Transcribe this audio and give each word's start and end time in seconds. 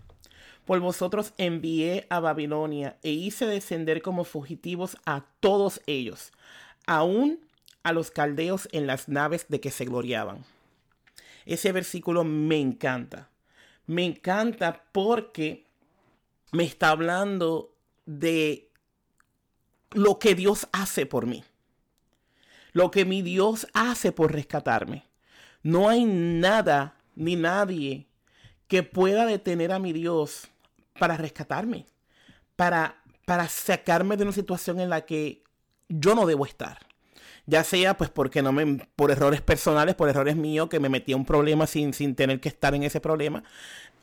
Por 0.65 0.79
vosotros 0.79 1.33
envié 1.37 2.05
a 2.09 2.19
Babilonia 2.19 2.97
e 3.01 3.11
hice 3.11 3.45
descender 3.45 4.01
como 4.01 4.23
fugitivos 4.23 4.97
a 5.05 5.23
todos 5.39 5.81
ellos, 5.87 6.31
aún 6.85 7.39
a 7.83 7.93
los 7.93 8.11
caldeos 8.11 8.67
en 8.71 8.85
las 8.85 9.07
naves 9.07 9.45
de 9.47 9.61
que 9.61 9.71
se 9.71 9.85
gloriaban. 9.85 10.43
Ese 11.45 11.71
versículo 11.71 12.23
me 12.25 12.59
encanta. 12.59 13.29
Me 13.85 14.03
encanta 14.03 14.83
porque 14.91 15.65
me 16.51 16.65
está 16.65 16.89
hablando 16.89 17.73
de 18.05 18.69
lo 19.91 20.19
que 20.19 20.35
Dios 20.35 20.67
hace 20.73 21.05
por 21.05 21.25
mí. 21.25 21.45
Lo 22.73 22.91
que 22.91 23.05
mi 23.05 23.21
Dios 23.21 23.67
hace 23.73 24.11
por 24.11 24.33
rescatarme. 24.33 25.05
No 25.63 25.87
hay 25.87 26.03
nada 26.03 26.96
ni 27.17 27.35
nadie 27.35 28.07
que 28.67 28.83
pueda 28.83 29.25
detener 29.25 29.71
a 29.71 29.79
mi 29.79 29.91
Dios 29.91 30.47
para 30.99 31.17
rescatarme, 31.17 31.85
para, 32.55 33.01
para 33.25 33.47
sacarme 33.47 34.17
de 34.17 34.23
una 34.23 34.31
situación 34.31 34.79
en 34.79 34.89
la 34.89 35.05
que 35.05 35.43
yo 35.89 36.15
no 36.15 36.25
debo 36.25 36.45
estar. 36.45 36.79
Ya 37.45 37.63
sea 37.63 37.95
pues 37.95 38.09
porque 38.09 38.41
no 38.41 38.51
me, 38.51 38.85
por 38.95 39.09
errores 39.09 39.41
personales, 39.41 39.95
por 39.95 40.09
errores 40.09 40.35
míos, 40.35 40.69
que 40.69 40.79
me 40.79 40.89
metí 40.89 41.13
a 41.13 41.15
un 41.15 41.25
problema 41.25 41.65
sin, 41.65 41.93
sin 41.93 42.13
tener 42.15 42.39
que 42.39 42.49
estar 42.49 42.75
en 42.75 42.83
ese 42.83 42.99
problema, 42.99 43.43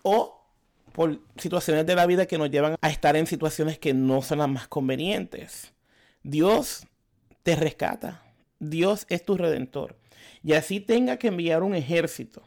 o 0.02 0.40
por 0.92 1.20
situaciones 1.36 1.86
de 1.86 1.94
la 1.94 2.06
vida 2.06 2.26
que 2.26 2.38
nos 2.38 2.50
llevan 2.50 2.76
a 2.80 2.88
estar 2.88 3.16
en 3.16 3.26
situaciones 3.26 3.78
que 3.78 3.92
no 3.92 4.22
son 4.22 4.38
las 4.38 4.48
más 4.48 4.68
convenientes. 4.68 5.72
Dios 6.22 6.86
te 7.42 7.54
rescata. 7.56 8.22
Dios 8.60 9.04
es 9.10 9.24
tu 9.24 9.36
redentor. 9.36 9.96
Y 10.42 10.54
así 10.54 10.80
tenga 10.80 11.18
que 11.18 11.28
enviar 11.28 11.62
un 11.62 11.74
ejército 11.74 12.42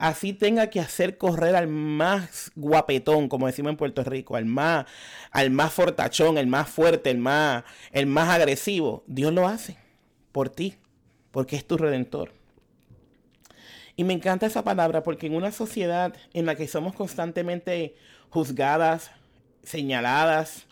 así 0.00 0.32
tenga 0.32 0.68
que 0.70 0.80
hacer 0.80 1.18
correr 1.18 1.54
al 1.54 1.68
más 1.68 2.50
guapetón, 2.56 3.28
como 3.28 3.46
decimos 3.46 3.70
en 3.70 3.76
Puerto 3.76 4.02
Rico, 4.02 4.34
al 4.34 4.46
más, 4.46 4.86
al 5.30 5.50
más 5.50 5.74
fortachón, 5.74 6.38
el 6.38 6.46
más 6.46 6.70
fuerte, 6.70 7.10
el 7.10 7.18
más, 7.18 7.64
el 7.92 8.06
más 8.06 8.30
agresivo, 8.30 9.04
Dios 9.06 9.32
lo 9.32 9.46
hace 9.46 9.76
por 10.32 10.48
ti, 10.48 10.76
porque 11.30 11.54
es 11.54 11.66
tu 11.66 11.76
redentor. 11.76 12.32
Y 13.94 14.04
me 14.04 14.14
encanta 14.14 14.46
esa 14.46 14.64
palabra 14.64 15.02
porque 15.02 15.26
en 15.26 15.34
una 15.34 15.52
sociedad 15.52 16.14
en 16.32 16.46
la 16.46 16.54
que 16.54 16.66
somos 16.66 16.94
constantemente 16.94 17.94
juzgadas, 18.30 19.10
señaladas, 19.62 20.66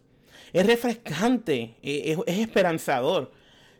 es 0.55 0.67
refrescante, 0.67 1.77
e, 1.83 2.13
es, 2.13 2.19
es 2.27 2.39
esperanzador 2.39 3.31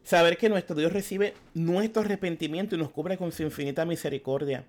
saber 0.03 0.37
que 0.37 0.51
nuestro 0.51 0.77
Dios 0.77 0.93
recibe 0.93 1.33
nuestro 1.55 2.03
arrepentimiento 2.03 2.75
y 2.75 2.79
nos 2.79 2.91
cubre 2.91 3.17
con 3.17 3.33
su 3.33 3.43
infinita 3.45 3.87
misericordia. 3.87 4.67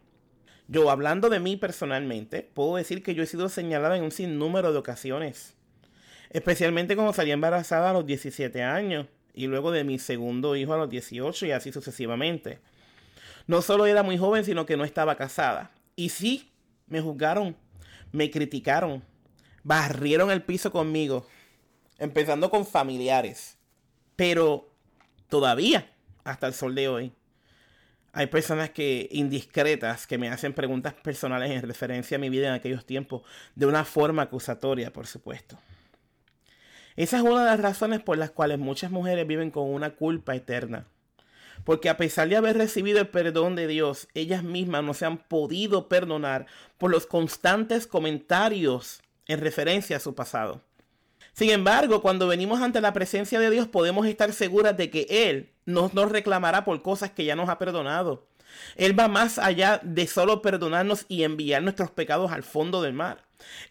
Yo, 0.71 0.91
hablando 0.91 1.29
de 1.29 1.39
mí 1.39 1.57
personalmente, 1.57 2.43
puedo 2.43 2.75
decir 2.75 3.01
que 3.01 3.15
yo 3.15 3.23
he 3.23 3.25
sido 3.25 3.49
señalada 3.49 3.97
en 3.97 4.03
un 4.03 4.11
sinnúmero 4.11 4.71
de 4.71 4.77
ocasiones. 4.77 5.55
Especialmente 6.29 6.95
cuando 6.95 7.11
salí 7.11 7.31
embarazada 7.31 7.89
a 7.89 7.93
los 7.93 8.05
17 8.05 8.61
años 8.61 9.07
y 9.33 9.47
luego 9.47 9.71
de 9.71 9.83
mi 9.83 9.97
segundo 9.97 10.55
hijo 10.55 10.75
a 10.75 10.77
los 10.77 10.87
18 10.91 11.47
y 11.47 11.51
así 11.53 11.71
sucesivamente. 11.71 12.59
No 13.47 13.63
solo 13.63 13.87
era 13.87 14.03
muy 14.03 14.19
joven, 14.19 14.45
sino 14.45 14.67
que 14.67 14.77
no 14.77 14.83
estaba 14.83 15.15
casada. 15.15 15.71
Y 15.95 16.09
sí, 16.09 16.51
me 16.85 17.01
juzgaron, 17.01 17.55
me 18.11 18.29
criticaron, 18.29 19.01
barrieron 19.63 20.29
el 20.29 20.43
piso 20.43 20.71
conmigo, 20.71 21.25
empezando 21.97 22.51
con 22.51 22.63
familiares. 22.63 23.57
Pero 24.15 24.69
todavía, 25.29 25.91
hasta 26.23 26.45
el 26.45 26.53
sol 26.53 26.75
de 26.75 26.89
hoy, 26.89 27.11
hay 28.13 28.27
personas 28.27 28.71
que 28.71 29.07
indiscretas 29.11 30.07
que 30.07 30.17
me 30.17 30.29
hacen 30.29 30.53
preguntas 30.53 30.93
personales 30.93 31.51
en 31.51 31.61
referencia 31.61 32.17
a 32.17 32.19
mi 32.19 32.29
vida 32.29 32.47
en 32.47 32.53
aquellos 32.53 32.85
tiempos, 32.85 33.21
de 33.55 33.65
una 33.65 33.85
forma 33.85 34.23
acusatoria, 34.23 34.91
por 34.91 35.07
supuesto. 35.07 35.57
Esa 36.95 37.17
es 37.17 37.23
una 37.23 37.41
de 37.41 37.51
las 37.51 37.59
razones 37.59 38.01
por 38.01 38.17
las 38.17 38.31
cuales 38.31 38.59
muchas 38.59 38.91
mujeres 38.91 39.25
viven 39.25 39.51
con 39.51 39.73
una 39.73 39.91
culpa 39.91 40.35
eterna. 40.35 40.85
Porque 41.63 41.89
a 41.89 41.97
pesar 41.97 42.29
de 42.29 42.35
haber 42.35 42.57
recibido 42.57 42.99
el 42.99 43.07
perdón 43.07 43.55
de 43.55 43.67
Dios, 43.67 44.07
ellas 44.13 44.43
mismas 44.43 44.83
no 44.83 44.93
se 44.93 45.05
han 45.05 45.17
podido 45.17 45.87
perdonar 45.87 46.47
por 46.77 46.91
los 46.91 47.05
constantes 47.05 47.85
comentarios 47.85 49.01
en 49.27 49.39
referencia 49.39 49.97
a 49.97 49.99
su 49.99 50.15
pasado. 50.15 50.61
Sin 51.39 51.51
embargo, 51.51 52.01
cuando 52.01 52.27
venimos 52.27 52.59
ante 52.59 52.81
la 52.81 52.91
presencia 52.91 53.39
de 53.39 53.49
Dios 53.49 53.65
podemos 53.65 54.05
estar 54.05 54.33
seguras 54.33 54.75
de 54.75 54.89
que 54.89 55.07
Él 55.09 55.53
no 55.63 55.89
nos 55.93 56.11
reclamará 56.11 56.65
por 56.65 56.81
cosas 56.81 57.11
que 57.11 57.23
ya 57.23 57.37
nos 57.37 57.47
ha 57.47 57.57
perdonado. 57.57 58.27
Él 58.75 58.99
va 58.99 59.07
más 59.07 59.39
allá 59.39 59.79
de 59.81 60.05
solo 60.05 60.41
perdonarnos 60.41 61.05
y 61.07 61.23
enviar 61.23 61.63
nuestros 61.63 61.91
pecados 61.91 62.33
al 62.33 62.43
fondo 62.43 62.81
del 62.81 62.91
mar. 62.91 63.23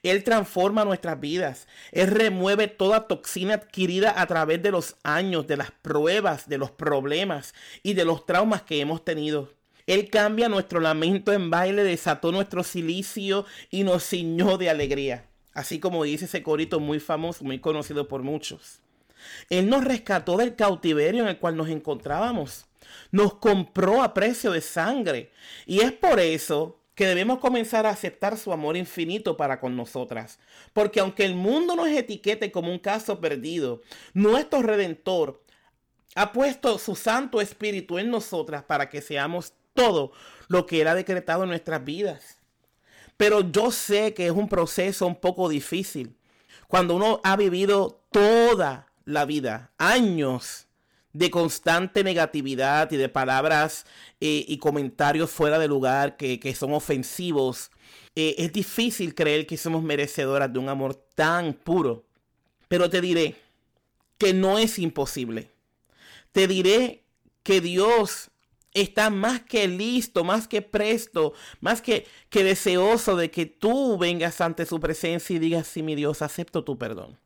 Él 0.02 0.24
transforma 0.24 0.86
nuestras 0.86 1.20
vidas. 1.20 1.68
Él 1.92 2.06
remueve 2.06 2.68
toda 2.68 3.06
toxina 3.06 3.52
adquirida 3.52 4.18
a 4.18 4.24
través 4.24 4.62
de 4.62 4.70
los 4.70 4.96
años, 5.02 5.46
de 5.46 5.58
las 5.58 5.70
pruebas, 5.70 6.48
de 6.48 6.56
los 6.56 6.70
problemas 6.70 7.52
y 7.82 7.92
de 7.92 8.06
los 8.06 8.24
traumas 8.24 8.62
que 8.62 8.80
hemos 8.80 9.04
tenido. 9.04 9.52
Él 9.86 10.08
cambia 10.08 10.48
nuestro 10.48 10.80
lamento 10.80 11.34
en 11.34 11.50
baile, 11.50 11.84
desató 11.84 12.32
nuestro 12.32 12.64
silicio 12.64 13.44
y 13.70 13.84
nos 13.84 14.08
ciñó 14.08 14.56
de 14.56 14.70
alegría. 14.70 15.27
Así 15.58 15.80
como 15.80 16.04
dice 16.04 16.26
ese 16.26 16.44
corito 16.44 16.78
muy 16.78 17.00
famoso, 17.00 17.42
muy 17.42 17.58
conocido 17.58 18.06
por 18.06 18.22
muchos. 18.22 18.78
Él 19.50 19.68
nos 19.68 19.82
rescató 19.82 20.36
del 20.36 20.54
cautiverio 20.54 21.24
en 21.24 21.28
el 21.28 21.38
cual 21.38 21.56
nos 21.56 21.68
encontrábamos. 21.68 22.66
Nos 23.10 23.34
compró 23.34 24.04
a 24.04 24.14
precio 24.14 24.52
de 24.52 24.60
sangre. 24.60 25.32
Y 25.66 25.80
es 25.80 25.90
por 25.90 26.20
eso 26.20 26.78
que 26.94 27.08
debemos 27.08 27.40
comenzar 27.40 27.86
a 27.86 27.90
aceptar 27.90 28.38
su 28.38 28.52
amor 28.52 28.76
infinito 28.76 29.36
para 29.36 29.58
con 29.58 29.74
nosotras. 29.74 30.38
Porque 30.72 31.00
aunque 31.00 31.24
el 31.24 31.34
mundo 31.34 31.74
nos 31.74 31.88
etiquete 31.88 32.52
como 32.52 32.70
un 32.70 32.78
caso 32.78 33.20
perdido, 33.20 33.80
nuestro 34.14 34.62
redentor 34.62 35.42
ha 36.14 36.32
puesto 36.32 36.78
su 36.78 36.94
Santo 36.94 37.40
Espíritu 37.40 37.98
en 37.98 38.12
nosotras 38.12 38.62
para 38.62 38.88
que 38.88 39.02
seamos 39.02 39.54
todo 39.74 40.12
lo 40.46 40.66
que 40.66 40.82
Él 40.82 40.86
ha 40.86 40.94
decretado 40.94 41.42
en 41.42 41.48
nuestras 41.48 41.84
vidas. 41.84 42.37
Pero 43.18 43.40
yo 43.40 43.70
sé 43.70 44.14
que 44.14 44.26
es 44.26 44.32
un 44.32 44.48
proceso 44.48 45.06
un 45.06 45.16
poco 45.16 45.50
difícil. 45.50 46.16
Cuando 46.68 46.94
uno 46.94 47.20
ha 47.24 47.36
vivido 47.36 48.00
toda 48.10 48.86
la 49.04 49.26
vida, 49.26 49.72
años 49.76 50.68
de 51.12 51.30
constante 51.30 52.04
negatividad 52.04 52.92
y 52.92 52.96
de 52.96 53.08
palabras 53.08 53.86
eh, 54.20 54.44
y 54.46 54.58
comentarios 54.58 55.30
fuera 55.30 55.58
de 55.58 55.66
lugar 55.66 56.16
que, 56.16 56.54
son 56.54 56.72
ofensivos, 56.72 57.72
eh, 58.14 58.36
es 58.38 58.52
difícil 58.52 59.14
creer 59.14 59.46
que 59.46 59.56
somos 59.56 59.82
merecedoras 59.82 60.52
de 60.52 60.60
un 60.60 60.68
amor 60.68 60.94
tan 61.16 61.54
puro. 61.54 62.04
Pero 62.68 62.88
te 62.88 63.00
diré 63.00 63.34
que 64.16 64.32
no 64.32 64.58
es 64.58 64.78
imposible. 64.78 65.50
Te 66.30 66.46
diré 66.46 67.02
que 67.42 67.60
Dios 67.60 68.30
está 68.74 69.10
más 69.10 69.40
que 69.42 69.68
listo, 69.68 70.24
más 70.24 70.48
que 70.48 70.62
presto, 70.62 71.32
más 71.60 71.82
que, 71.82 72.06
que 72.30 72.44
deseoso 72.44 73.16
de 73.16 73.30
que 73.30 73.46
tú 73.46 73.98
vengas 73.98 74.40
ante 74.40 74.66
su 74.66 74.80
presencia 74.80 75.36
y 75.36 75.38
digas, 75.38 75.66
sí, 75.66 75.82
mi 75.82 75.94
Dios, 75.94 76.22
acepto 76.22 76.64
tu 76.64 76.78
perdón. 76.78 77.18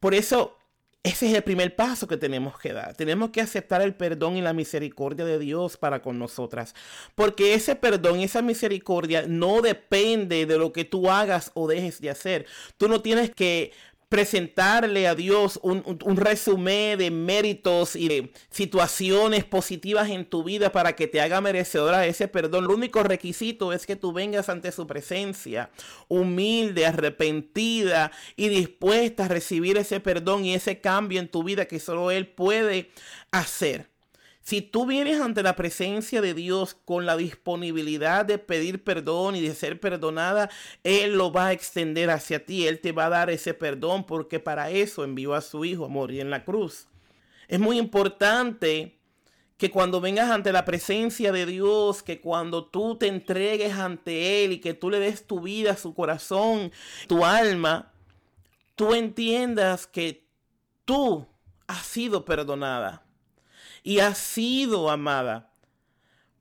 Por 0.00 0.14
eso, 0.14 0.56
ese 1.02 1.28
es 1.28 1.34
el 1.34 1.42
primer 1.42 1.74
paso 1.74 2.06
que 2.06 2.16
tenemos 2.16 2.58
que 2.58 2.72
dar. 2.72 2.94
Tenemos 2.94 3.30
que 3.30 3.40
aceptar 3.40 3.82
el 3.82 3.94
perdón 3.94 4.36
y 4.36 4.42
la 4.42 4.52
misericordia 4.52 5.24
de 5.24 5.38
Dios 5.38 5.76
para 5.76 6.02
con 6.02 6.18
nosotras. 6.18 6.74
Porque 7.14 7.54
ese 7.54 7.76
perdón 7.76 8.20
esa 8.20 8.42
misericordia 8.42 9.24
no 9.26 9.62
depende 9.62 10.44
de 10.46 10.58
lo 10.58 10.72
que 10.72 10.84
tú 10.84 11.10
hagas 11.10 11.50
o 11.54 11.68
dejes 11.68 12.00
de 12.00 12.10
hacer. 12.10 12.46
Tú 12.76 12.88
no 12.88 13.00
tienes 13.00 13.34
que 13.34 13.72
presentarle 14.08 15.06
a 15.06 15.14
Dios 15.14 15.60
un, 15.62 15.82
resumen 16.16 16.98
de 16.98 17.10
méritos 17.10 17.94
y 17.94 18.08
de 18.08 18.32
situaciones 18.50 19.44
positivas 19.44 20.08
en 20.08 20.24
tu 20.24 20.42
vida 20.42 20.72
para 20.72 20.96
que 20.96 21.06
te 21.06 21.20
haga 21.20 21.40
merecedora 21.40 21.98
de 22.00 22.08
ese 22.08 22.26
perdón. 22.26 22.66
Lo 22.66 22.74
único 22.74 23.02
requisito 23.02 23.72
es 23.72 23.86
que 23.86 23.96
tú 23.96 24.12
vengas 24.12 24.48
ante 24.48 24.72
su 24.72 24.86
presencia, 24.86 25.70
humilde, 26.08 26.86
arrepentida 26.86 28.10
y 28.36 28.48
dispuesta 28.48 29.26
a 29.26 29.28
recibir 29.28 29.76
ese 29.76 30.00
perdón 30.00 30.44
y 30.44 30.54
ese 30.54 30.80
cambio 30.80 31.20
en 31.20 31.28
tu 31.28 31.42
vida 31.42 31.66
que 31.66 31.78
solo 31.78 32.10
Él 32.10 32.26
puede 32.26 32.90
hacer. 33.30 33.97
Si 34.48 34.62
tú 34.62 34.86
vienes 34.86 35.20
ante 35.20 35.42
la 35.42 35.56
presencia 35.56 36.22
de 36.22 36.32
Dios 36.32 36.74
con 36.86 37.04
la 37.04 37.18
disponibilidad 37.18 38.24
de 38.24 38.38
pedir 38.38 38.82
perdón 38.82 39.36
y 39.36 39.42
de 39.42 39.54
ser 39.54 39.78
perdonada, 39.78 40.48
Él 40.84 41.18
lo 41.18 41.30
va 41.30 41.48
a 41.48 41.52
extender 41.52 42.08
hacia 42.08 42.46
ti. 42.46 42.66
Él 42.66 42.80
te 42.80 42.92
va 42.92 43.04
a 43.04 43.10
dar 43.10 43.28
ese 43.28 43.52
perdón 43.52 44.06
porque 44.06 44.40
para 44.40 44.70
eso 44.70 45.04
envió 45.04 45.34
a 45.34 45.42
su 45.42 45.66
Hijo 45.66 45.84
a 45.84 45.88
morir 45.88 46.22
en 46.22 46.30
la 46.30 46.46
cruz. 46.46 46.88
Es 47.46 47.60
muy 47.60 47.76
importante 47.78 48.98
que 49.58 49.70
cuando 49.70 50.00
vengas 50.00 50.30
ante 50.30 50.50
la 50.50 50.64
presencia 50.64 51.30
de 51.30 51.44
Dios, 51.44 52.02
que 52.02 52.22
cuando 52.22 52.64
tú 52.64 52.96
te 52.96 53.06
entregues 53.06 53.74
ante 53.74 54.46
Él 54.46 54.52
y 54.52 54.60
que 54.60 54.72
tú 54.72 54.88
le 54.88 54.98
des 54.98 55.26
tu 55.26 55.42
vida, 55.42 55.76
su 55.76 55.92
corazón, 55.92 56.72
tu 57.06 57.22
alma, 57.22 57.92
tú 58.76 58.94
entiendas 58.94 59.86
que 59.86 60.26
tú 60.86 61.28
has 61.66 61.84
sido 61.84 62.24
perdonada 62.24 63.04
y 63.82 64.00
has 64.00 64.18
sido 64.18 64.90
amada. 64.90 65.50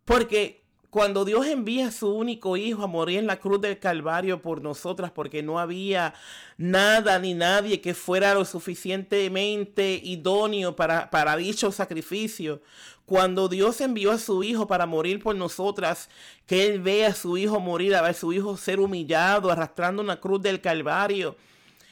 Porque 0.05 0.63
cuando 0.89 1.25
Dios 1.25 1.45
envía 1.45 1.87
a 1.87 1.91
su 1.91 2.09
único 2.09 2.57
hijo 2.57 2.83
a 2.83 2.87
morir 2.87 3.19
en 3.19 3.27
la 3.27 3.39
cruz 3.39 3.61
del 3.61 3.77
Calvario 3.77 4.41
por 4.41 4.61
nosotras, 4.61 5.11
porque 5.11 5.43
no 5.43 5.59
había 5.59 6.13
nada 6.57 7.19
ni 7.19 7.33
nadie 7.33 7.81
que 7.81 7.93
fuera 7.93 8.33
lo 8.33 8.45
suficientemente 8.45 9.99
idóneo 10.03 10.75
para, 10.75 11.09
para 11.09 11.35
dicho 11.35 11.71
sacrificio, 11.71 12.61
cuando 13.05 13.47
Dios 13.47 13.79
envió 13.81 14.11
a 14.11 14.17
su 14.17 14.43
hijo 14.43 14.67
para 14.67 14.85
morir 14.85 15.21
por 15.21 15.35
nosotras, 15.35 16.09
que 16.45 16.65
Él 16.65 16.81
ve 16.81 17.05
a 17.05 17.13
su 17.13 17.37
hijo 17.37 17.59
morir, 17.59 17.95
a 17.95 18.01
ver 18.01 18.11
a 18.11 18.13
su 18.13 18.33
hijo 18.33 18.57
ser 18.57 18.79
humillado, 18.79 19.51
arrastrando 19.51 20.01
una 20.01 20.19
cruz 20.19 20.41
del 20.41 20.61
Calvario, 20.61 21.35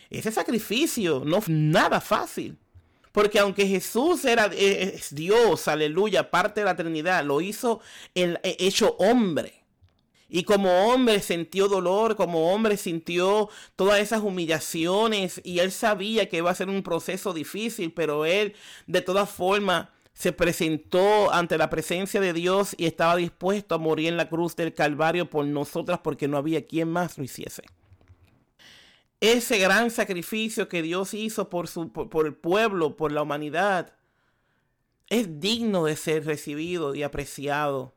ese 0.10 0.32
sacrificio 0.32 1.22
no 1.26 1.38
es 1.38 1.50
nada 1.50 2.00
fácil. 2.02 2.58
Porque 3.16 3.40
aunque 3.40 3.66
Jesús 3.66 4.26
era 4.26 4.50
eh, 4.52 5.00
Dios, 5.12 5.70
aleluya, 5.70 6.30
parte 6.30 6.60
de 6.60 6.66
la 6.66 6.76
Trinidad, 6.76 7.24
lo 7.24 7.40
hizo 7.40 7.80
el, 8.14 8.42
eh, 8.44 8.58
hecho 8.60 8.98
hombre. 9.00 9.64
Y 10.28 10.44
como 10.44 10.90
hombre 10.90 11.22
sintió 11.22 11.70
dolor, 11.70 12.18
como 12.18 12.52
hombre 12.52 12.76
sintió 12.76 13.48
todas 13.78 14.02
esas 14.02 14.20
humillaciones 14.20 15.40
y 15.46 15.60
él 15.60 15.72
sabía 15.72 16.28
que 16.28 16.38
iba 16.38 16.52
a 16.52 16.56
ser 16.56 16.68
un 16.68 16.84
proceso 16.84 17.34
difícil, 17.34 17.94
pero 17.94 18.26
él 18.26 18.54
de 18.86 19.00
todas 19.00 19.30
formas 19.30 19.88
se 20.12 20.34
presentó 20.34 21.32
ante 21.32 21.58
la 21.58 21.70
presencia 21.70 22.20
de 22.20 22.34
Dios 22.34 22.76
y 22.78 22.86
estaba 22.86 23.16
dispuesto 23.16 23.76
a 23.76 23.78
morir 23.78 24.10
en 24.10 24.18
la 24.18 24.28
cruz 24.28 24.58
del 24.58 24.74
Calvario 24.74 25.30
por 25.30 25.46
nosotras 25.46 26.02
porque 26.04 26.28
no 26.28 26.36
había 26.36 26.68
quien 26.68 26.90
más 26.90 27.18
lo 27.18 27.24
hiciese 27.24 27.64
ese 29.20 29.58
gran 29.60 29.92
sacrificio 29.92 30.68
que 30.68 30.82
Dios 30.82 31.14
hizo 31.14 31.50
por, 31.50 31.68
su, 31.68 31.92
por, 31.92 32.26
el 32.26 32.36
pueblo, 32.36 32.96
por 32.96 33.12
la 33.12 33.22
humanidad, 33.22 33.94
es 35.10 35.40
digno 35.40 35.86
de 35.86 35.96
ser 35.96 36.26
recibido 36.26 36.96
y 36.96 37.04
apreciado 37.04 37.94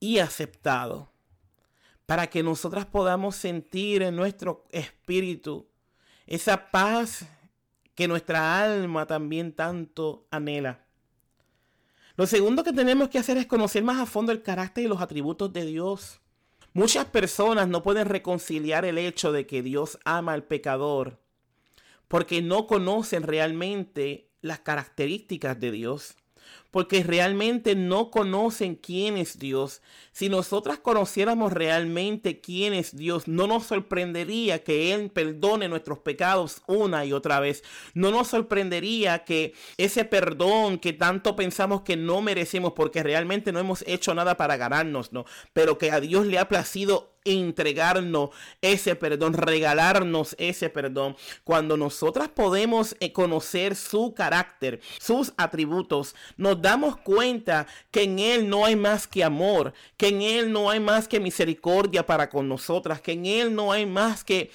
y 0.00 0.18
aceptado 0.18 1.10
para 2.06 2.28
que 2.28 2.42
nosotras 2.42 2.86
podamos 2.86 3.36
sentir 3.36 4.02
en 4.02 4.16
nuestro 4.16 4.66
espíritu 4.70 5.66
esa 6.26 6.70
paz 6.70 7.26
que 7.94 8.08
nuestra 8.08 8.60
alma 8.62 9.06
también 9.06 9.52
tanto 9.52 10.26
anhela. 10.30 10.84
Lo 12.16 12.26
segundo 12.26 12.62
que 12.62 12.72
tenemos 12.72 13.08
que 13.08 13.18
hacer 13.18 13.36
es 13.38 13.46
conocer 13.46 13.82
más 13.82 13.98
a 13.98 14.06
fondo 14.06 14.32
el 14.32 14.42
carácter 14.42 14.84
y 14.84 14.88
los 14.88 15.00
atributos 15.00 15.52
de 15.52 15.64
Dios. 15.64 16.20
Muchas 16.74 17.04
personas 17.04 17.68
no 17.68 17.84
pueden 17.84 18.08
reconciliar 18.08 18.84
el 18.84 18.98
hecho 18.98 19.30
de 19.30 19.46
que 19.46 19.62
Dios 19.62 19.98
ama 20.04 20.32
al 20.32 20.42
pecador 20.42 21.20
porque 22.08 22.42
no 22.42 22.66
conocen 22.66 23.22
realmente 23.22 24.28
las 24.40 24.58
características 24.58 25.58
de 25.60 25.70
Dios 25.70 26.16
porque 26.74 27.04
realmente 27.04 27.76
no 27.76 28.10
conocen 28.10 28.74
quién 28.74 29.16
es 29.16 29.38
Dios. 29.38 29.80
Si 30.10 30.28
nosotras 30.28 30.80
conociéramos 30.80 31.52
realmente 31.52 32.40
quién 32.40 32.74
es 32.74 32.96
Dios, 32.96 33.28
no 33.28 33.46
nos 33.46 33.66
sorprendería 33.66 34.64
que 34.64 34.92
Él 34.92 35.08
perdone 35.12 35.68
nuestros 35.68 36.00
pecados 36.00 36.62
una 36.66 37.04
y 37.04 37.12
otra 37.12 37.38
vez. 37.38 37.62
No 37.94 38.10
nos 38.10 38.26
sorprendería 38.26 39.22
que 39.22 39.54
ese 39.76 40.04
perdón 40.04 40.78
que 40.78 40.92
tanto 40.92 41.36
pensamos 41.36 41.82
que 41.82 41.96
no 41.96 42.20
merecemos 42.22 42.72
porque 42.72 43.04
realmente 43.04 43.52
no 43.52 43.60
hemos 43.60 43.84
hecho 43.86 44.12
nada 44.12 44.36
para 44.36 44.56
ganarnos, 44.56 45.12
¿no? 45.12 45.26
Pero 45.52 45.78
que 45.78 45.92
a 45.92 46.00
Dios 46.00 46.26
le 46.26 46.40
ha 46.40 46.48
placido 46.48 47.14
entregarnos 47.24 48.30
ese 48.60 48.96
perdón, 48.96 49.32
regalarnos 49.34 50.36
ese 50.38 50.68
perdón. 50.68 51.16
Cuando 51.42 51.76
nosotras 51.76 52.28
podemos 52.28 52.96
eh, 53.00 53.12
conocer 53.12 53.74
su 53.74 54.14
carácter, 54.14 54.80
sus 55.00 55.32
atributos, 55.36 56.14
nos 56.36 56.60
damos 56.64 56.96
cuenta 56.96 57.66
que 57.90 58.04
en 58.04 58.18
Él 58.18 58.48
no 58.48 58.64
hay 58.64 58.74
más 58.74 59.06
que 59.06 59.22
amor, 59.22 59.74
que 59.98 60.08
en 60.08 60.22
Él 60.22 60.50
no 60.50 60.70
hay 60.70 60.80
más 60.80 61.06
que 61.06 61.20
misericordia 61.20 62.06
para 62.06 62.30
con 62.30 62.48
nosotras, 62.48 63.02
que 63.02 63.12
en 63.12 63.26
Él 63.26 63.54
no 63.54 63.70
hay 63.70 63.84
más 63.84 64.24
que 64.24 64.50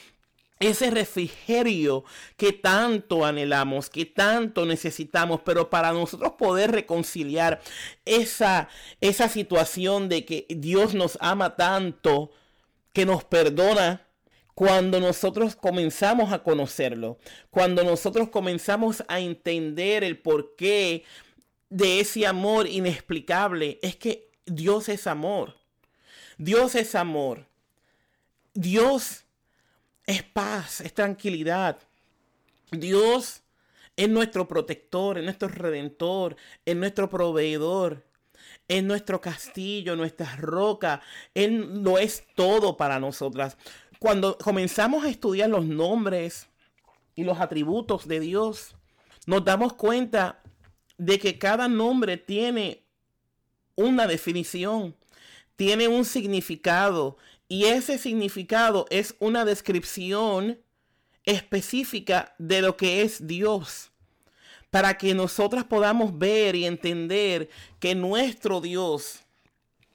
ese 0.60 0.90
refrigerio 0.90 2.04
que 2.36 2.52
tanto 2.52 3.26
anhelamos, 3.26 3.90
que 3.92 4.06
tanto 4.06 4.66
necesitamos, 4.66 5.42
pero 5.46 5.70
para 5.70 5.94
nosotros 5.94 6.34
poder 6.34 6.72
reconciliar 6.72 7.62
esa, 8.06 8.70
esa 9.00 9.30
situación 9.30 10.10
de 10.10 10.26
que 10.26 10.48
Dios 10.50 10.96
nos 10.96 11.18
ama 11.22 11.56
tanto, 11.56 12.32
que 12.92 13.06
nos 13.06 13.24
perdona 13.24 14.08
cuando 14.56 15.00
nosotros 15.00 15.56
comenzamos 15.56 16.34
a 16.34 16.44
conocerlo, 16.44 17.18
cuando 17.50 17.86
nosotros 17.86 18.28
comenzamos 18.28 19.04
a 19.08 19.22
entender 19.22 20.04
el 20.04 20.18
porqué 20.18 21.06
de 21.70 22.00
ese 22.00 22.26
amor 22.26 22.68
inexplicable, 22.68 23.80
es 23.82 23.96
que 23.96 24.32
Dios 24.46 24.90
es 24.90 25.08
amor. 25.08 25.56
Dios 26.38 26.76
es 26.76 26.96
amor. 26.96 27.46
Dios 28.54 29.26
es 30.06 30.24
paz, 30.24 30.82
es 30.82 30.94
tranquilidad. 30.94 31.78
Dios 32.72 33.44
es 33.96 34.10
nuestro 34.10 34.48
protector, 34.48 35.18
es 35.18 35.24
nuestro 35.24 35.50
redentor, 35.50 36.36
es 36.66 36.76
nuestro 36.76 37.10
proveedor 37.10 38.10
es 38.70 38.84
nuestro 38.84 39.20
castillo, 39.20 39.96
nuestra 39.96 40.36
roca. 40.38 41.02
Él 41.34 41.84
lo 41.84 41.98
es 41.98 42.24
todo 42.36 42.78
para 42.78 43.00
nosotras. 43.00 43.58
Cuando 44.00 44.38
comenzamos 44.38 45.04
a 45.04 45.10
estudiar 45.10 45.50
los 45.50 45.66
nombres 45.66 46.48
y 47.16 47.24
los 47.24 47.40
atributos 47.40 48.08
de 48.08 48.22
Dios, 48.22 48.76
nos 49.26 49.44
damos 49.44 49.74
cuenta 49.74 50.42
de 51.00 51.18
que 51.18 51.40
cada 51.40 51.68
nombre 51.68 52.18
tiene 52.18 52.84
una 53.76 54.06
definición, 54.06 54.96
tiene 55.56 55.88
un 55.88 56.06
significado 56.06 57.18
y 57.48 57.66
ese 57.66 57.98
significado 57.98 58.86
es 58.92 59.16
una 59.18 59.46
descripción 59.46 60.60
específica 61.24 62.36
de 62.38 62.62
lo 62.62 62.78
que 62.78 63.02
es 63.02 63.26
Dios 63.26 63.92
para 64.70 64.98
que 64.98 65.16
nosotras 65.16 65.64
podamos 65.64 66.18
ver 66.18 66.56
y 66.56 66.66
entender 66.66 67.50
que 67.80 67.96
nuestro 67.96 68.62
Dios 68.62 69.22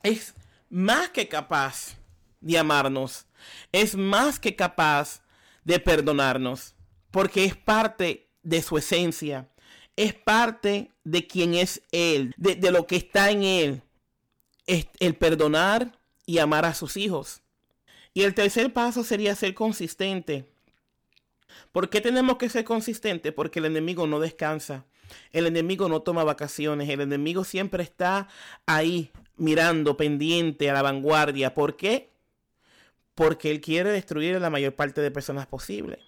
es 0.03 0.35
más 0.71 1.11
que 1.11 1.29
capaz 1.29 1.97
de 2.41 2.59
amarnos, 2.59 3.27
es 3.73 3.95
más 3.95 4.41
que 4.41 4.57
capaz 4.57 5.23
de 5.65 5.79
perdonarnos, 5.79 6.75
porque 7.11 7.45
es 7.45 7.57
parte 7.57 8.31
de 8.43 8.63
su 8.63 8.77
esencia, 8.77 9.49
es 9.97 10.15
parte 10.15 10.94
de 11.05 11.27
quien 11.27 11.55
es 11.55 11.83
Él, 11.93 12.35
de, 12.37 12.57
de 12.57 12.71
lo 12.71 12.87
que 12.87 12.97
está 12.97 13.31
en 13.31 13.43
Él, 13.43 13.83
es 14.67 14.87
el 14.99 15.15
perdonar 15.15 15.99
y 16.27 16.39
amar 16.39 16.65
a 16.65 16.75
sus 16.75 16.97
hijos. 16.97 17.43
Y 18.15 18.23
el 18.23 18.35
tercer 18.35 18.73
paso 18.73 19.05
sería 19.05 19.35
ser 19.35 19.55
consistente 19.55 20.47
¿Por 21.73 21.91
qué 21.91 22.01
tenemos 22.01 22.37
que 22.37 22.49
ser 22.49 22.65
consistentes? 22.65 23.33
Porque 23.33 23.59
el 23.59 23.67
enemigo 23.67 24.07
no 24.07 24.21
descansa. 24.21 24.85
El 25.33 25.47
enemigo 25.47 25.89
no 25.89 26.03
toma 26.03 26.25
vacaciones. 26.25 26.89
El 26.89 27.01
enemigo 27.01 27.45
siempre 27.45 27.83
está 27.83 28.29
ahí, 28.67 29.11
mirando, 29.37 29.97
pendiente, 29.97 30.71
a 30.71 30.75
la 30.75 30.83
vanguardia. 30.83 31.55
¿Por 31.55 31.77
qué? 31.77 32.11
Porque 33.15 33.51
él 33.51 33.61
quiere 33.61 33.91
destruir 33.91 34.37
a 34.37 34.41
la 34.41 34.51
mayor 34.51 34.75
parte 34.75 35.01
de 35.01 35.11
personas 35.11 35.47
posible. 35.47 35.99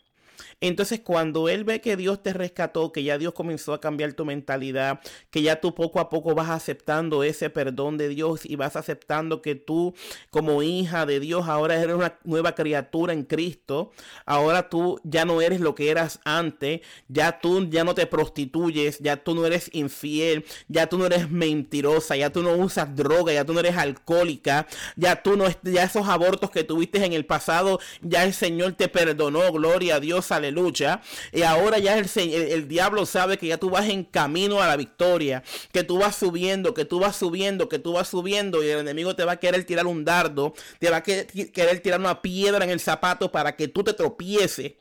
Entonces, 0.61 1.01
cuando 1.01 1.49
Él 1.49 1.65
ve 1.65 1.81
que 1.81 1.97
Dios 1.97 2.23
te 2.23 2.33
rescató, 2.33 2.93
que 2.93 3.03
ya 3.03 3.19
Dios 3.19 3.35
comenzó 3.35 3.75
a 3.75 3.81
cambiar 3.81 4.13
tu 4.15 4.25
mentalidad, 4.25 5.01
que 5.31 5.43
ya 5.43 5.61
tú 5.61 5.75
poco 5.75 6.01
a 6.01 6.09
poco 6.09 6.35
vas 6.35 6.51
aceptando 6.51 7.23
ese 7.23 7.51
perdón 7.51 7.99
de 7.99 8.09
Dios 8.09 8.45
y 8.45 8.57
vas 8.57 8.77
aceptando 8.77 9.43
que 9.43 9.55
tú, 9.55 9.95
como 10.31 10.63
hija 10.63 11.07
de 11.07 11.21
Dios, 11.21 11.49
ahora 11.49 11.81
eres 11.81 11.97
una 11.97 12.19
nueva 12.25 12.55
criatura 12.55 13.13
en 13.13 13.25
Cristo, 13.25 13.93
ahora 14.25 14.69
tú 14.69 15.01
ya 15.05 15.25
no 15.25 15.41
eres 15.41 15.61
lo 15.61 15.75
que 15.75 15.91
eras 15.91 16.21
antes, 16.25 16.81
ya 17.09 17.41
tú 17.41 17.69
ya 17.69 17.85
no 17.85 17.95
te 17.95 18.07
prostituyes, 18.07 18.99
ya 18.99 19.17
tú 19.17 19.35
no 19.35 19.47
eres 19.47 19.71
infiel, 19.73 20.45
ya 20.69 20.87
tú 20.87 20.99
no 20.99 21.07
eres 21.07 21.31
mentirosa, 21.31 22.17
ya 22.17 22.31
tú 22.31 22.43
no 22.43 22.55
usas 22.55 22.95
droga, 22.95 23.33
ya 23.33 23.45
tú 23.45 23.53
no 23.53 23.61
eres 23.61 23.77
alcohólica, 23.77 24.67
ya 24.97 25.23
tú 25.23 25.37
no, 25.37 25.47
ya 25.63 25.85
esos 25.85 26.09
abortos 26.09 26.51
que 26.51 26.65
tuviste 26.65 27.05
en 27.05 27.13
el 27.13 27.27
pasado, 27.27 27.81
ya 28.03 28.25
el 28.25 28.35
Señor 28.35 28.73
te 28.73 28.89
perdonó, 28.89 29.53
gloria 29.53 29.97
a 29.97 30.01
Dios 30.01 30.26
Aleluya. 30.33 31.01
Y 31.33 31.43
ahora 31.43 31.79
ya 31.79 31.99
el, 31.99 32.09
el, 32.17 32.69
diablo 32.69 33.07
sabe 33.07 33.39
que 33.39 33.47
ya 33.47 33.59
tú 33.59 33.71
vas 33.71 33.89
en 33.89 34.05
camino 34.05 34.61
a 34.61 34.67
la 34.67 34.77
victoria, 34.77 35.43
que 35.73 35.85
tú 35.85 35.99
vas 35.99 36.17
subiendo, 36.17 36.75
que 36.75 36.85
tú 36.85 37.01
vas 37.01 37.17
subiendo, 37.17 37.69
que 37.69 37.79
tú 37.79 37.93
vas 37.93 38.09
subiendo 38.09 38.63
y 38.63 38.69
el 38.69 38.81
enemigo 38.81 39.17
te 39.17 39.25
va 39.25 39.33
a 39.33 39.37
querer 39.37 39.65
tirar 39.65 39.87
un 39.87 40.05
dardo, 40.05 40.55
te 40.79 40.91
va 40.91 40.99
a 40.99 41.03
querer 41.03 41.81
tirar 41.81 42.01
una 42.01 42.23
piedra 42.23 42.65
en 42.65 42.71
el 42.71 42.81
zapato 42.81 43.31
para 43.31 43.57
que 43.57 43.69
tú 43.69 43.85
te 43.85 43.93
tropieces 43.93 44.73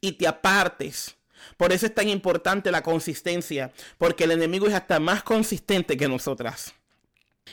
y 0.00 0.12
te 0.12 0.26
apartes. 0.26 1.16
Por 1.56 1.72
eso 1.72 1.86
es 1.86 1.94
tan 1.94 2.08
importante 2.08 2.70
la 2.70 2.82
consistencia, 2.82 3.72
porque 3.98 4.24
el 4.24 4.32
enemigo 4.32 4.66
es 4.66 4.74
hasta 4.74 5.00
más 5.00 5.22
consistente 5.22 5.96
que 5.96 6.08
nosotras. 6.08 6.74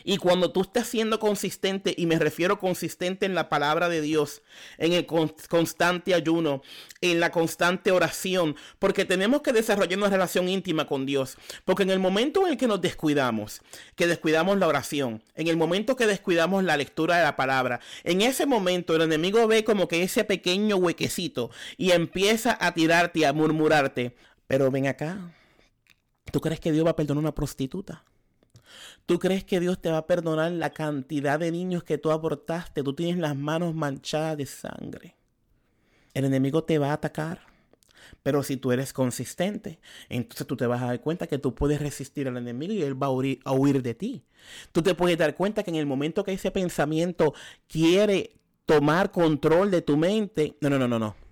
Y 0.04 0.18
cuando 0.18 0.52
tú 0.52 0.62
estás 0.62 0.88
siendo 0.88 1.20
consistente, 1.20 1.94
y 1.98 2.06
me 2.06 2.20
refiero 2.20 2.60
consistente 2.60 3.26
en 3.26 3.36
la 3.36 3.50
palabra 3.50 3.90
de 3.90 4.02
Dios, 4.02 4.42
en 4.78 4.94
el 4.94 5.06
constante 5.06 6.14
ayuno, 6.14 6.62
en 7.02 7.20
la 7.20 7.32
constante 7.32 7.92
oración, 7.92 8.56
porque 8.80 9.06
tenemos 9.06 9.42
que 9.42 9.54
desarrollar 9.54 9.98
una 9.98 10.10
relación 10.10 10.50
íntima 10.50 10.86
con 10.86 11.06
Dios. 11.06 11.38
Porque 11.66 11.84
en 11.84 11.90
el 11.90 12.00
momento 12.00 12.46
en 12.46 12.54
el 12.54 12.58
que 12.58 12.68
nos 12.68 12.82
descuidamos, 12.82 13.62
que 13.96 14.08
descuidamos 14.08 14.58
la 14.58 14.68
oración, 14.68 15.24
en 15.36 15.48
el 15.48 15.58
momento 15.58 15.96
que 15.96 16.08
descuidamos 16.08 16.64
la 16.64 16.78
lectura 16.78 17.18
de 17.18 17.24
la 17.24 17.36
palabra, 17.36 17.80
en 18.04 18.22
ese 18.22 18.46
momento 18.46 18.96
el 18.96 19.02
enemigo 19.02 19.48
ve 19.48 19.64
como 19.64 19.88
que 19.88 20.04
ese 20.04 20.24
pequeño 20.24 20.78
huequecito 20.78 21.50
y 21.78 21.92
empieza 21.92 22.58
a 22.60 22.74
tirarte, 22.74 23.26
a 23.26 23.34
murmurarte. 23.34 24.16
Pero 24.48 24.72
ven 24.72 24.88
acá, 24.88 25.34
¿tú 26.32 26.40
crees 26.40 26.60
que 26.60 26.72
Dios 26.72 26.86
va 26.86 26.92
a 26.92 26.96
perdonar 26.96 27.18
a 27.18 27.28
una 27.28 27.36
prostituta? 27.36 28.04
¿Tú 29.06 29.20
crees 29.20 29.44
que 29.44 29.60
Dios 29.60 29.80
te 29.80 29.90
va 29.90 29.98
a 29.98 30.08
perdonar 30.08 30.52
la 30.52 30.72
cantidad 30.72 31.40
de 31.40 31.52
niños 31.52 31.84
que 31.84 31.98
tú 31.98 32.12
abortaste? 32.12 32.84
Tú 32.84 32.94
tienes 32.94 33.18
las 33.18 33.36
manos 33.36 33.76
manchadas 33.76 34.38
de 34.38 34.46
sangre. 34.46 35.16
El 36.14 36.26
enemigo 36.26 36.64
te 36.64 36.78
va 36.78 36.90
a 36.90 36.94
atacar. 36.94 37.42
Pero 38.24 38.44
si 38.44 38.58
tú 38.58 38.72
eres 38.72 38.94
consistente, 38.94 39.80
entonces 40.10 40.48
tú 40.48 40.56
te 40.56 40.66
vas 40.66 40.82
a 40.82 40.88
dar 40.88 41.02
cuenta 41.02 41.28
que 41.28 41.38
tú 41.38 41.54
puedes 41.56 41.82
resistir 41.82 42.28
al 42.28 42.38
enemigo 42.38 42.74
y 42.74 42.82
él 42.82 43.02
va 43.02 43.08
a 43.08 43.12
huir, 43.12 43.40
a 43.44 43.52
huir 43.52 43.82
de 43.82 43.94
ti. 43.94 44.24
Tú 44.72 44.82
te 44.82 44.96
puedes 44.96 45.18
dar 45.18 45.36
cuenta 45.36 45.64
que 45.64 45.72
en 45.72 45.76
el 45.76 45.86
momento 45.86 46.24
que 46.24 46.34
ese 46.34 46.52
pensamiento 46.52 47.34
quiere 47.68 48.38
tomar 48.66 49.12
control 49.12 49.72
de 49.72 49.82
tu 49.82 49.98
mente, 49.98 50.58
no, 50.62 50.70
no, 50.70 50.78
no, 50.78 50.88
no, 50.88 51.00
no. 51.00 51.27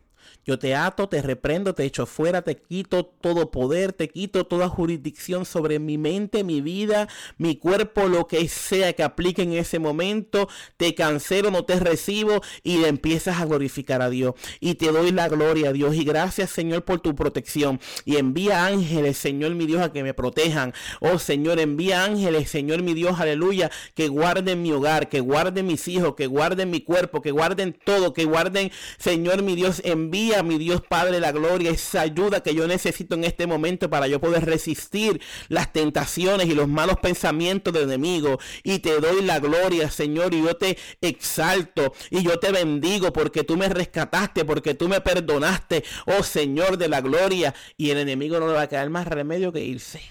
Yo 0.46 0.60
te 0.60 0.76
ato, 0.76 1.10
te 1.10 1.24
reprendo, 1.24 1.74
te 1.74 1.86
echo 1.86 2.06
fuera, 2.06 2.44
te 2.44 2.56
quito 2.56 3.04
todo 3.06 3.50
poder, 3.50 3.94
te 3.94 4.10
quito 4.10 4.46
toda 4.46 4.70
jurisdicción 4.70 5.44
sobre 5.44 5.80
mi 5.80 5.98
mente, 5.98 6.44
mi 6.44 6.62
vida, 6.62 7.08
mi 7.40 7.56
cuerpo, 7.56 8.08
lo 8.08 8.28
que 8.28 8.48
sea 8.48 8.94
que 8.94 9.02
aplique 9.02 9.42
en 9.42 9.54
ese 9.54 9.80
momento. 9.80 10.48
Te 10.78 10.94
cancelo, 10.94 11.50
no 11.50 11.66
te 11.66 11.80
recibo 11.80 12.44
y 12.62 12.84
empiezas 12.84 13.40
a 13.42 13.46
glorificar 13.46 14.04
a 14.04 14.12
Dios. 14.12 14.36
Y 14.60 14.76
te 14.76 14.92
doy 14.92 15.12
la 15.12 15.30
gloria 15.30 15.70
a 15.70 15.74
Dios. 15.74 15.96
Y 15.96 16.04
gracias, 16.04 16.52
Señor, 16.52 16.86
por 16.86 17.00
tu 17.00 17.16
protección. 17.16 17.80
Y 18.06 18.18
envía 18.18 18.68
ángeles, 18.68 19.18
Señor, 19.18 19.56
mi 19.56 19.66
Dios, 19.66 19.82
a 19.82 19.92
que 19.92 20.04
me 20.04 20.14
protejan. 20.14 20.74
Oh, 21.00 21.18
Señor, 21.18 21.60
envía 21.60 22.06
ángeles, 22.06 22.52
Señor, 22.52 22.84
mi 22.84 22.94
Dios, 22.94 23.20
aleluya, 23.20 23.72
que 23.96 24.10
guarden 24.10 24.62
mi 24.62 24.72
hogar, 24.72 25.10
que 25.10 25.22
guarden 25.22 25.66
mis 25.66 25.88
hijos, 25.88 26.14
que 26.14 26.28
guarden 26.28 26.70
mi 26.70 26.82
cuerpo, 26.82 27.24
que 27.24 27.32
guarden 27.32 27.74
todo, 27.74 28.14
que 28.14 28.26
guarden, 28.26 28.72
Señor, 29.00 29.42
mi 29.42 29.56
Dios, 29.56 29.82
envía 29.84 30.35
a 30.36 30.44
mi 30.44 30.58
Dios 30.58 30.82
Padre 30.82 31.20
la 31.20 31.32
gloria, 31.32 31.72
esa 31.72 32.02
ayuda 32.02 32.42
que 32.42 32.54
yo 32.54 32.68
necesito 32.68 33.16
en 33.16 33.24
este 33.24 33.48
momento 33.48 33.90
para 33.90 34.08
yo 34.08 34.20
poder 34.20 34.46
resistir 34.46 35.22
las 35.50 35.74
tentaciones 35.74 36.48
y 36.48 36.54
los 36.54 36.68
malos 36.68 36.98
pensamientos 37.00 37.74
del 37.74 37.84
enemigo. 37.84 38.40
Y 38.64 38.80
te 38.80 39.00
doy 39.00 39.22
la 39.22 39.40
gloria, 39.40 39.90
Señor, 39.90 40.34
y 40.34 40.44
yo 40.44 40.56
te 40.56 40.78
exalto 41.02 41.94
y 42.10 42.24
yo 42.24 42.40
te 42.40 42.52
bendigo 42.52 43.12
porque 43.14 43.44
tú 43.44 43.58
me 43.58 43.70
rescataste, 43.70 44.46
porque 44.46 44.74
tú 44.74 44.88
me 44.88 45.02
perdonaste, 45.02 45.84
oh 46.06 46.24
Señor 46.24 46.78
de 46.78 46.88
la 46.88 47.02
gloria. 47.02 47.54
Y 47.78 47.90
el 47.90 47.98
enemigo 47.98 48.40
no 48.40 48.48
le 48.48 48.54
va 48.54 48.62
a 48.64 48.70
quedar 48.70 48.90
más 48.90 49.08
remedio 49.08 49.52
que 49.52 49.64
irse. 49.64 50.02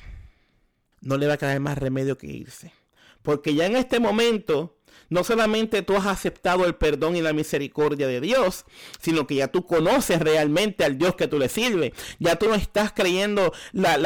No 1.00 1.16
le 1.18 1.26
va 1.26 1.34
a 1.34 1.38
quedar 1.38 1.60
más 1.60 1.78
remedio 1.78 2.16
que 2.16 2.26
irse. 2.26 2.72
Porque 3.22 3.54
ya 3.54 3.66
en 3.66 3.76
este 3.76 4.00
momento 4.00 4.73
no 5.08 5.24
solamente 5.24 5.82
tú 5.82 5.96
has 5.96 6.06
aceptado 6.06 6.64
el 6.64 6.74
perdón 6.74 7.16
y 7.16 7.22
la 7.22 7.32
misericordia 7.32 8.06
de 8.06 8.20
Dios, 8.20 8.64
sino 9.00 9.26
que 9.26 9.36
ya 9.36 9.48
tú 9.48 9.66
conoces 9.66 10.20
realmente 10.20 10.84
al 10.84 10.98
Dios 10.98 11.14
que 11.14 11.28
tú 11.28 11.38
le 11.38 11.48
sirves. 11.48 11.92
Ya 12.18 12.36
tú 12.36 12.48
no 12.48 12.54
estás 12.54 12.92
creyendo 12.92 13.52
la, 13.72 13.98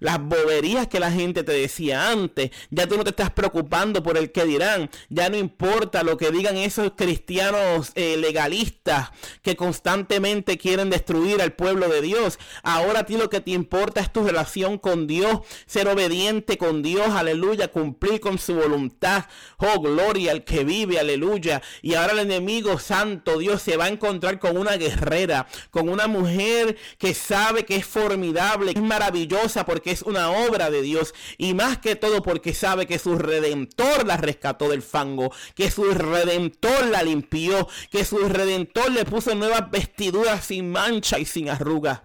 las 0.00 0.20
boberías 0.20 0.88
que 0.88 1.00
la 1.00 1.10
gente 1.10 1.44
te 1.44 1.52
decía 1.52 2.10
antes. 2.10 2.50
Ya 2.70 2.86
tú 2.86 2.96
no 2.96 3.04
te 3.04 3.10
estás 3.10 3.30
preocupando 3.30 4.02
por 4.02 4.16
el 4.16 4.32
que 4.32 4.44
dirán. 4.44 4.90
Ya 5.08 5.28
no 5.28 5.36
importa 5.36 6.02
lo 6.02 6.16
que 6.16 6.30
digan 6.30 6.56
esos 6.56 6.92
cristianos 6.96 7.92
eh, 7.94 8.16
legalistas 8.16 9.10
que 9.42 9.56
constantemente 9.56 10.58
quieren 10.58 10.90
destruir 10.90 11.42
al 11.42 11.52
pueblo 11.52 11.88
de 11.88 12.00
Dios. 12.00 12.38
Ahora 12.62 13.00
a 13.00 13.06
ti 13.06 13.16
lo 13.16 13.30
que 13.30 13.40
te 13.40 13.52
importa 13.52 14.00
es 14.00 14.12
tu 14.12 14.24
relación 14.24 14.78
con 14.78 15.06
Dios, 15.06 15.40
ser 15.66 15.88
obediente 15.88 16.58
con 16.58 16.82
Dios, 16.82 17.08
aleluya, 17.10 17.68
cumplir 17.68 18.20
con 18.20 18.38
su 18.38 18.54
voluntad. 18.54 19.26
Oh, 19.58 19.80
gloria 19.80 20.11
al 20.28 20.44
que 20.44 20.64
vive, 20.64 20.98
aleluya. 20.98 21.62
Y 21.80 21.94
ahora 21.94 22.12
el 22.12 22.20
enemigo 22.20 22.78
santo, 22.78 23.38
Dios, 23.38 23.62
se 23.62 23.76
va 23.76 23.86
a 23.86 23.88
encontrar 23.88 24.38
con 24.38 24.56
una 24.56 24.76
guerrera, 24.76 25.46
con 25.70 25.88
una 25.88 26.06
mujer 26.06 26.76
que 26.98 27.14
sabe 27.14 27.64
que 27.64 27.76
es 27.76 27.86
formidable, 27.86 28.72
es 28.72 28.80
maravillosa 28.80 29.64
porque 29.64 29.90
es 29.90 30.02
una 30.02 30.30
obra 30.30 30.70
de 30.70 30.82
Dios. 30.82 31.14
Y 31.38 31.54
más 31.54 31.78
que 31.78 31.96
todo 31.96 32.22
porque 32.22 32.54
sabe 32.54 32.86
que 32.86 32.98
su 32.98 33.16
redentor 33.16 34.06
la 34.06 34.16
rescató 34.16 34.68
del 34.68 34.82
fango, 34.82 35.32
que 35.54 35.70
su 35.70 35.84
redentor 35.84 36.86
la 36.86 37.02
limpió, 37.02 37.68
que 37.90 38.04
su 38.04 38.18
redentor 38.28 38.90
le 38.90 39.04
puso 39.04 39.34
nuevas 39.34 39.70
vestiduras 39.70 40.44
sin 40.44 40.70
mancha 40.70 41.18
y 41.18 41.24
sin 41.24 41.48
arruga. 41.48 42.04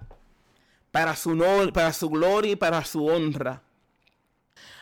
Para 0.91 1.15
su, 1.15 1.37
para 1.73 1.93
su 1.93 2.09
gloria 2.09 2.53
y 2.53 2.55
para 2.55 2.83
su 2.83 3.05
honra. 3.05 3.61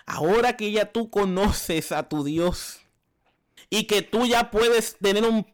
Ahora 0.05 0.55
que 0.55 0.71
ya 0.71 0.91
tú 0.91 1.09
conoces 1.09 1.91
a 1.91 2.07
tu 2.07 2.23
Dios, 2.23 2.84
y 3.75 3.87
que 3.87 4.01
tú 4.01 4.25
ya 4.25 4.51
puedes 4.51 4.95
tener 4.99 5.25
un, 5.25 5.45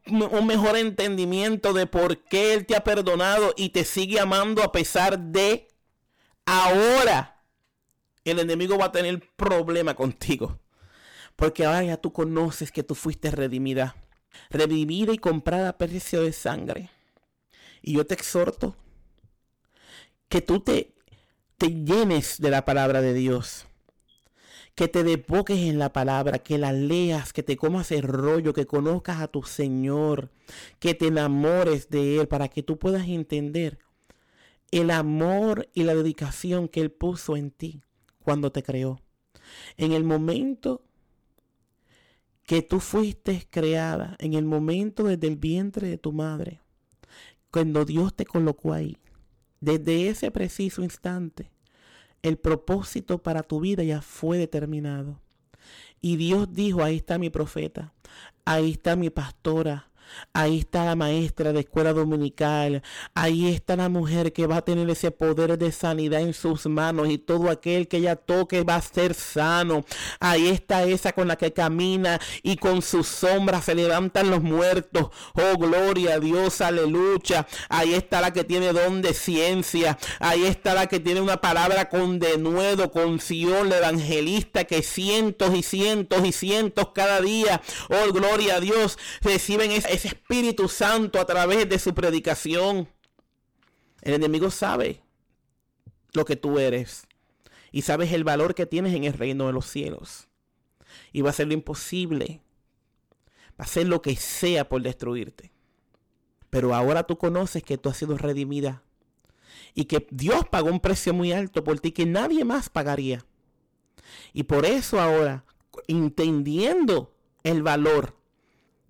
mejor 0.46 0.78
entendimiento 0.78 1.74
de 1.74 1.88
por 1.88 2.20
qué 2.25 2.54
Él 2.54 2.68
te 2.68 2.75
ha 2.75 2.84
perdonado 2.84 3.51
y 3.58 3.70
te 3.70 3.84
sigue 3.84 4.20
amando 4.20 4.62
a 4.62 4.72
pesar 4.72 5.18
de 5.18 5.68
ahora 6.46 7.44
el 8.24 8.38
enemigo 8.38 8.78
va 8.78 8.86
a 8.86 8.92
tener 8.92 9.28
problema 9.36 9.96
contigo. 9.96 10.60
Porque 11.36 11.66
ahora 11.66 11.84
ya 11.84 11.98
tú 11.98 12.13
conoces 12.13 12.72
que 12.72 12.84
tú 12.84 12.94
fuiste 12.94 13.32
redimida, 13.32 13.96
redimida 14.51 15.13
y 15.13 15.18
comprada 15.18 15.70
a 15.70 15.78
precio 15.80 16.22
de 16.22 16.32
sangre. 16.32 16.92
Y 17.82 17.94
yo 17.94 18.06
te 18.06 18.13
exhorto 18.13 18.75
que 20.30 20.42
tú 20.42 20.60
te, 20.60 20.94
te 21.58 21.70
llenes 21.70 22.40
de 22.40 22.51
la 22.51 22.66
palabra 22.66 23.01
de 23.01 23.16
Dios 23.16 23.66
que 24.75 24.88
te 24.88 25.04
depoques 25.04 25.60
en 25.60 25.80
la 25.80 25.92
palabra, 25.92 26.40
que 26.40 26.58
la 26.58 26.72
leas, 26.72 27.34
que 27.34 27.44
te 27.44 27.58
comas 27.58 27.92
el 27.92 28.04
rollo, 28.04 28.54
que 28.54 28.66
conozcas 28.66 29.22
a 29.22 29.28
tu 29.28 29.44
Señor, 29.44 30.32
que 30.80 30.94
te 30.94 31.08
enamores 31.08 31.90
de 31.90 32.20
Él 32.20 32.28
para 32.28 32.48
que 32.48 32.63
tú 32.63 32.80
puedas 32.80 33.08
entender 33.08 33.80
el 34.72 34.90
amor 34.90 35.70
y 35.74 35.84
la 35.84 35.94
dedicación 35.94 36.68
que 36.68 36.82
Él 36.82 36.92
puso 36.92 37.36
en 37.36 37.51
ti 37.51 37.82
cuando 38.24 38.51
te 38.51 38.63
creó. 38.63 39.01
En 39.78 39.92
el 39.92 40.04
momento 40.04 40.84
que 42.44 42.62
tú 42.62 42.80
fuiste 42.80 43.48
creada, 43.50 44.16
en 44.20 44.34
el 44.34 44.46
momento 44.46 45.04
desde 45.04 45.28
el 45.28 45.36
vientre 45.36 45.88
de 45.88 45.98
tu 45.98 46.13
madre, 46.13 46.62
cuando 47.51 47.84
Dios 47.86 48.16
te 48.16 48.25
colocó 48.25 48.74
ahí, 48.74 48.98
desde 49.60 50.08
ese 50.08 50.32
preciso 50.32 50.82
instante, 50.82 51.51
el 52.24 52.38
propósito 52.38 53.18
para 53.20 53.44
tu 53.44 53.60
vida 53.60 53.84
ya 53.84 54.01
fue 54.01 54.38
determinado. 54.38 55.20
Y 56.01 56.16
Dios 56.16 56.54
dijo, 56.54 56.84
ahí 56.84 56.98
está 56.98 57.18
mi 57.18 57.30
profeta, 57.30 57.94
ahí 58.46 58.72
está 58.72 58.96
mi 58.96 59.10
pastora, 59.10 59.91
Ahí 60.34 60.60
está 60.60 60.86
la 60.86 60.96
maestra 60.96 61.53
de 61.53 61.62
escuela 61.62 61.94
dominical. 61.94 62.84
Ahí 63.13 63.48
está 63.48 63.75
la 63.75 63.89
mujer 63.89 64.34
que 64.34 64.48
va 64.48 64.58
a 64.58 64.62
tener 64.62 64.89
ese 64.89 65.12
poder 65.12 65.58
de 65.58 65.72
sanidad 65.72 66.22
en 66.22 66.34
sus 66.34 66.65
manos 66.65 67.10
y 67.10 67.18
todo 67.18 67.50
aquel 67.50 67.88
que 67.88 67.98
ella 67.98 68.15
toque 68.15 68.63
va 68.63 68.75
a 68.75 68.82
ser 68.82 69.13
sano. 69.13 69.86
Ahí 70.20 70.48
está 70.48 70.84
esa 70.84 71.13
con 71.13 71.27
la 71.27 71.36
que 71.36 71.53
camina 71.53 72.20
y 72.44 72.58
con 72.58 72.82
sus 72.82 73.08
sombras 73.08 73.65
se 73.65 73.75
levantan 73.75 74.30
los 74.30 74.41
muertos. 74.41 75.10
Oh, 75.34 75.58
gloria 75.58 76.15
a 76.15 76.20
Dios, 76.20 76.62
aleluya. 76.62 77.48
Ahí 77.70 77.94
está 77.94 78.22
la 78.22 78.34
que 78.34 78.44
tiene 78.44 78.74
don 78.74 79.01
de 79.01 79.13
ciencia. 79.13 79.98
Ahí 80.20 80.46
está 80.46 80.74
la 80.74 80.88
que 80.88 81.00
tiene 81.00 81.22
una 81.22 81.41
palabra 81.41 81.89
con 81.89 82.20
denuedo, 82.20 82.91
con 82.91 83.20
Sion, 83.20 83.70
la 83.70 83.77
evangelista 83.77 84.65
que 84.65 84.82
cientos 84.82 85.56
y 85.56 85.63
cientos 85.63 86.25
y 86.25 86.32
cientos 86.32 86.89
cada 86.94 87.22
día. 87.22 87.62
Oh, 87.89 88.12
gloria 88.12 88.56
a 88.56 88.60
Dios, 88.60 88.98
reciben 89.22 89.72
ese 90.01 90.15
Espíritu 90.15 90.67
Santo 90.67 91.20
a 91.20 91.25
través 91.25 91.70
de 91.70 91.77
su 91.77 91.93
predicación. 91.93 92.89
El 94.01 94.15
enemigo 94.15 94.50
sabe 94.50 95.03
lo 96.13 96.25
que 96.25 96.36
tú 96.36 96.58
eres 96.58 97.08
y 97.72 97.84
sabes 97.84 98.12
el 98.12 98.24
valor 98.24 98.55
que 98.55 98.65
tienes 98.65 98.96
en 98.96 99.03
el 99.03 99.13
reino 99.13 99.46
de 99.46 99.53
los 99.53 99.67
cielos. 99.67 100.27
Y 101.13 101.22
va 101.22 101.29
a 101.29 101.31
hacer 101.31 101.48
lo 101.48 101.53
imposible, 101.53 102.41
va 103.51 103.60
a 103.60 103.63
hacer 103.63 103.88
lo 103.88 104.01
que 104.01 104.15
sea 104.15 104.67
por 104.67 104.81
destruirte. 104.81 105.51
Pero 106.50 106.74
ahora 106.74 107.03
tú 107.03 107.20
conoces 107.20 107.62
que 107.62 107.77
tú 107.77 107.89
has 107.89 107.98
sido 107.98 108.17
redimida 108.17 108.81
y 109.75 109.86
que 109.86 110.08
Dios 110.10 110.46
pagó 110.50 110.72
un 110.72 110.79
precio 110.79 111.13
muy 111.13 111.31
alto 111.31 111.63
por 111.63 111.79
ti 111.79 111.91
que 111.91 112.08
nadie 112.08 112.43
más 112.43 112.70
pagaría. 112.70 113.24
Y 114.34 114.43
por 114.43 114.65
eso 114.65 115.00
ahora, 115.00 115.46
entendiendo 115.88 117.13
el 117.43 117.62
valor 117.62 118.21